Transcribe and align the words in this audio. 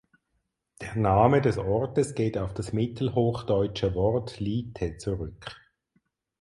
Der 0.81 0.95
Name 0.95 1.41
des 1.41 1.59
Ortes 1.59 2.15
geht 2.15 2.35
auf 2.35 2.55
das 2.55 2.73
mittelhochdeutsche 2.73 3.93
Wort 3.93 4.39
"lite" 4.39 4.97
zurück. 4.97 5.55